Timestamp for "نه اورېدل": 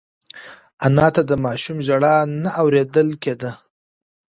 2.43-3.09